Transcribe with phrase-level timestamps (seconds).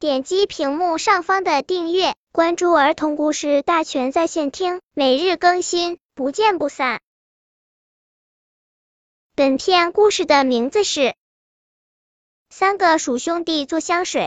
[0.00, 7.00] 点击屏幕上方的订阅，关注儿童故事大全在线听，每日更新，不见不散。
[9.34, 11.00] 本片故事的名字是
[12.48, 14.22] 《三个鼠兄弟做香水》。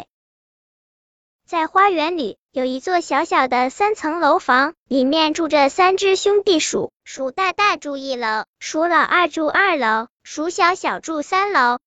[1.48, 11.80] 在花园里有一座小小的三层楼房，里面住着三只兄弟鼠，鼠大大住一楼，鼠老二住二楼，鼠小小住三楼。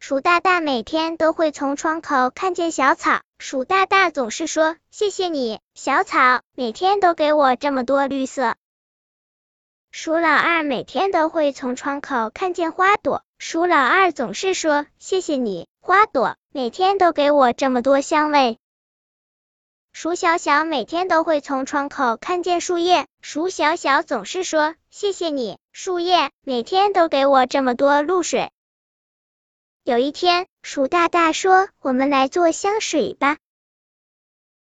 [0.00, 8.54] 鼠大大每天都会从窗口看见小草，鼠大大总是说：“谢谢你，小草，每天都给我这么多绿色。”
[9.90, 18.58] 鼠老二每天都会从窗口看见花朵，鼠老二总是说：“谢谢你，花朵，每天都给我这么多香味。”
[19.92, 28.52] 鼠小小每天都会从窗口看见树叶，鼠小小总是说：“谢谢你，树叶，每天都给我这么多露水。”
[29.84, 33.38] 有一天，鼠大大说：“我们来做香水吧。”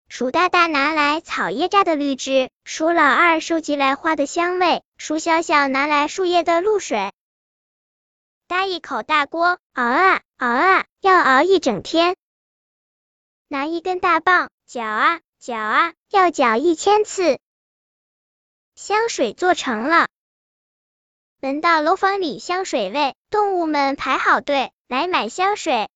[0.10, 7.14] 鼠大大拿来草叶榨的绿汁，鼠老二收集来花的香味，鼠小小拿来树叶的露水。
[8.48, 12.18] 搭一口大锅，熬啊熬啊，要熬一整天。
[13.48, 17.40] 拿一根大棒，搅啊搅啊，要搅一千次。
[18.76, 20.10] 香水做成了，
[21.40, 24.73] 闻到楼房里香水味，动物们排好队。
[24.88, 25.90] 来买香水。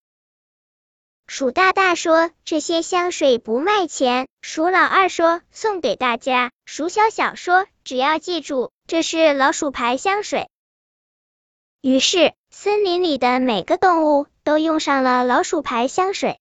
[1.27, 10.49] 鼠大大说：“这些香水不卖钱。”鼠老二说：“送给大家。”鼠小小说：“只要记住，这是老鼠牌香水。”
[11.81, 16.39] 于是，森林里的每个动物都用上了老鼠牌香水。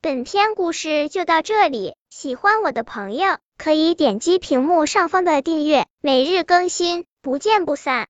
[0.00, 8.02] 本篇故事就到这里，喜欢我的朋友可以点击屏幕上方的订阅，每日更新，不见不散。